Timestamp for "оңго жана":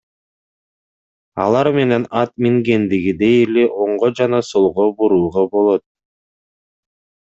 3.85-4.43